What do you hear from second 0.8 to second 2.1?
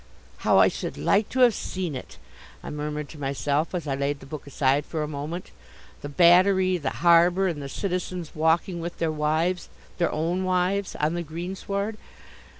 like to have seen